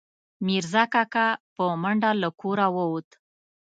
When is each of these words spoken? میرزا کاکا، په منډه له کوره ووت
میرزا 0.45 0.83
کاکا، 0.93 1.27
په 1.55 1.63
منډه 1.81 2.11
له 2.21 2.29
کوره 2.39 2.67
ووت 2.75 3.09